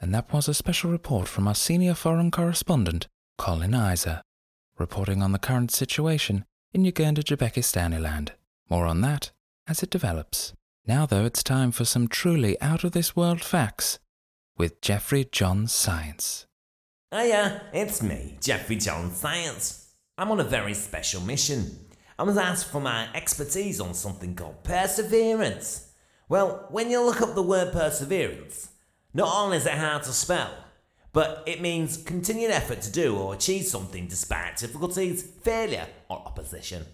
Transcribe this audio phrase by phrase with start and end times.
[0.00, 3.06] And that was a special report from our senior foreign correspondent,
[3.38, 4.22] Colin Isa,
[4.78, 8.30] reporting on the current situation in Uganda Jabekistaniland.
[8.68, 9.30] More on that
[9.66, 10.52] as it develops.
[10.86, 13.98] Now, though, it's time for some truly out of this world facts
[14.58, 16.46] with Jeffery John Science.
[17.12, 19.92] Hiya, it's me, Jeffery John Science.
[20.18, 21.78] I'm on a very special mission.
[22.18, 25.92] I was asked for my expertise on something called perseverance.
[26.28, 28.68] Well, when you look up the word perseverance,
[29.14, 30.50] not only is it hard to spell,
[31.12, 36.84] but it means continued effort to do or achieve something despite difficulties, failure, or opposition.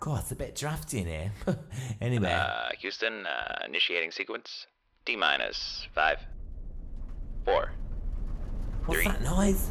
[0.00, 1.32] God, it's a bit drafty in here.
[2.00, 2.32] anyway.
[2.32, 4.66] Uh, Houston, uh, initiating sequence.
[5.04, 6.18] D minus five,
[7.44, 7.72] four,
[8.86, 9.10] What's three.
[9.10, 9.68] that noise?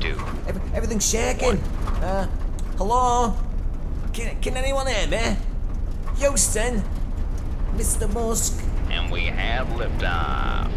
[0.00, 0.16] two.
[0.46, 1.58] Every, everything's shaking.
[2.02, 2.26] Uh,
[2.78, 3.34] hello?
[4.14, 5.36] Can, can anyone hear me?
[6.20, 6.82] Houston?
[7.76, 8.12] Mr.
[8.12, 8.62] Musk?
[8.90, 10.70] And we have liftoff.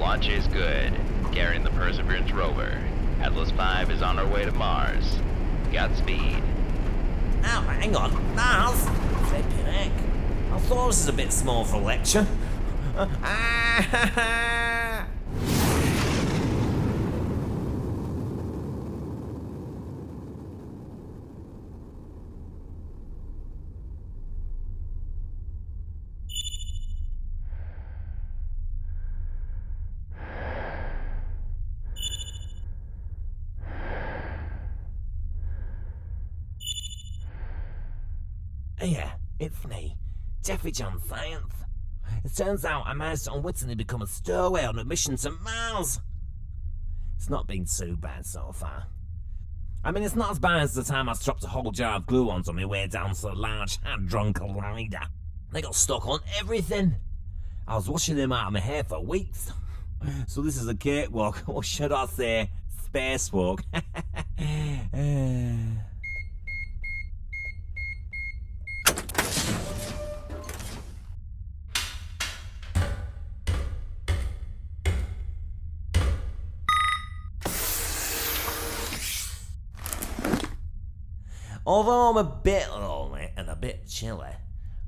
[0.00, 0.94] Launch is good.
[1.32, 2.78] Carrying the Perseverance rover.
[3.20, 5.18] Atlas V is on our way to Mars.
[5.70, 6.42] Godspeed.
[7.44, 8.34] Ow, hang on.
[8.34, 8.82] Mars?
[9.64, 9.92] Heck.
[10.52, 12.26] I thought this was a bit small for a lecture.
[12.96, 15.06] Ah, Uh, ah,
[38.82, 39.96] Yeah, it's me,
[40.42, 41.52] Jeffery John Science.
[42.24, 46.00] It turns out I managed to unwittingly become a stowaway on a mission to Mars.
[47.16, 48.86] It's not been too bad so far.
[49.84, 52.06] I mean, it's not as bad as the time I dropped a whole jar of
[52.06, 55.06] glue onto my way down to the Large Hadron Collider.
[55.52, 56.96] They got stuck on everything.
[57.68, 59.52] I was washing them out of my hair for weeks.
[60.26, 62.50] So this is a cakewalk, or should I say,
[62.86, 63.62] spacewalk.
[64.92, 65.80] Uh,
[81.66, 84.32] Although I'm a bit lonely and a bit chilly,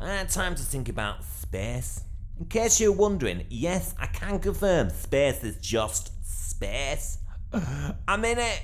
[0.01, 2.03] I had time to think about space.
[2.39, 7.19] In case you're wondering, yes, I can confirm space is just space.
[8.09, 8.63] I'm in it.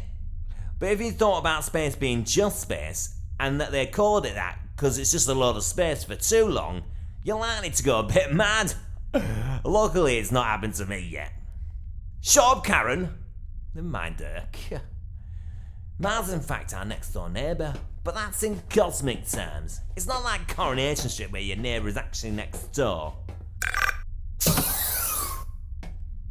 [0.79, 4.59] But if you thought about space being just space, and that they called it that
[4.75, 6.83] because it's just a lot of space for too long,
[7.23, 8.75] you're likely to go a bit mad.
[9.65, 11.33] Luckily, it's not happened to me yet.
[12.21, 13.15] Shut up, Karen.
[13.75, 14.57] Never mind, Dirk.
[16.01, 19.81] Mars, in fact, our next door neighbour, but that's in cosmic terms.
[19.97, 23.17] It's not like Coronation Street where your neighbour is actually next door.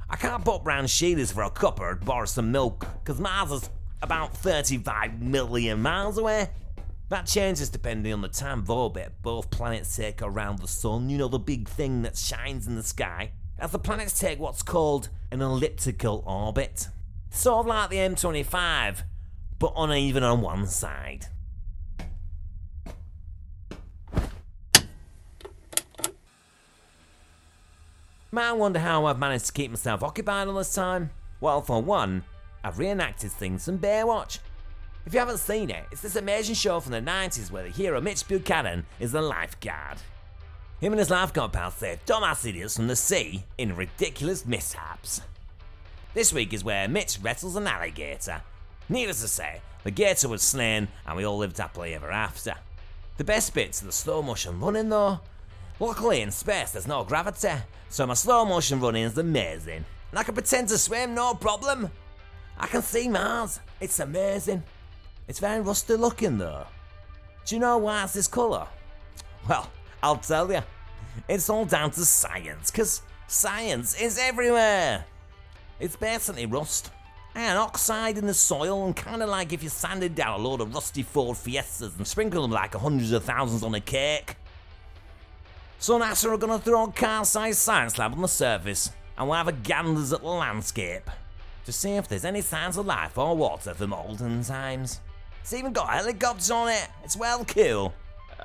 [0.09, 3.69] I can't put round Sheila's for a cuppa and borrow some milk, because Mars is
[4.01, 6.49] about 35 million miles away.
[7.09, 11.17] That changes depending on the time of orbit both planets take around the Sun, you
[11.17, 15.09] know, the big thing that shines in the sky, as the planets take what's called
[15.29, 16.87] an elliptical orbit.
[17.31, 19.03] Sort of like the M25,
[19.59, 21.27] but uneven on one side.
[28.31, 31.09] Might wonder how I've managed to keep myself occupied all this time.
[31.39, 32.23] Well, for one,
[32.63, 34.39] I've reenacted things from Baywatch.
[35.05, 38.01] If you haven't seen it, it's this amazing show from the 90s where the hero
[38.01, 39.97] Mitch Buchanan is the lifeguard.
[40.81, 45.21] Him and his lifeguard pal save dumbass idiots from the sea in ridiculous mishaps.
[46.13, 48.41] This week is where Mitch wrestles an alligator.
[48.89, 52.55] Needless to say, the gator was slain and we all lived happily ever after.
[53.17, 55.19] The best bit's are the slow motion running though.
[55.79, 57.53] Luckily in space there's no gravity,
[57.89, 59.85] so my slow motion running is amazing.
[60.11, 61.89] And I can pretend to swim, no problem.
[62.57, 64.63] I can see Mars, it's amazing.
[65.27, 66.65] It's very rusty looking though.
[67.45, 68.67] Do you know why it's this colour?
[69.47, 69.69] Well,
[70.01, 70.61] I'll tell you.
[71.27, 75.05] It's all down to science, because science is everywhere.
[75.79, 76.91] It's basically rust.
[77.37, 80.59] And oxide in the soil, and kind of like if you sanded down a load
[80.59, 84.37] of rusty Ford Fiestas and sprinkled them like hundreds of thousands on a cake.
[85.77, 89.37] So NASA are going to throw a car-sized science lab on the surface, and we'll
[89.37, 91.07] have a ganders at the landscape
[91.65, 94.99] to see if there's any signs of life or water from olden times.
[95.41, 96.87] It's even got helicopters on it.
[97.03, 97.93] It's well cool.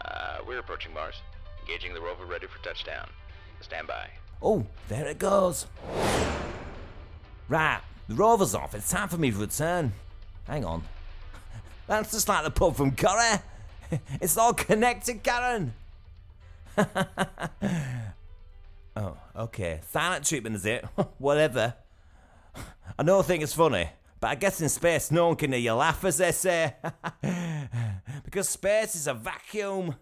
[0.05, 1.15] Uh, we're approaching Mars.
[1.62, 3.09] Engaging the rover ready for touchdown.
[3.62, 4.11] Stand by.
[4.43, 5.67] Oh, there it goes.
[7.49, 8.75] Right, the rover's off.
[8.75, 9.93] It's time for me to return.
[10.47, 10.83] Hang on.
[11.87, 13.39] That's just like the pub from Curry.
[14.23, 15.75] It's all connected, Karen.
[18.95, 20.85] Oh, okay, silent treatment is it?
[21.19, 21.75] Whatever.
[22.99, 23.89] I know I think it's funny,
[24.21, 26.75] but I guess in space no one can hear you laugh, as they say.
[28.25, 29.95] because space is a vacuum.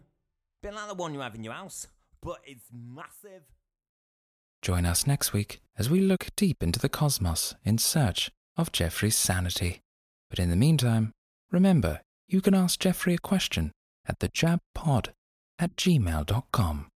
[0.62, 1.86] Bit like the one you have in your house,
[2.20, 3.42] but it's massive.
[4.62, 9.16] Join us next week as we look deep into the cosmos in search of Jeffery's
[9.16, 9.80] sanity.
[10.28, 11.12] But in the meantime,
[11.50, 13.72] remember you can ask Jeffery a question
[14.06, 15.08] at thejabpod
[15.58, 16.89] at gmail.com.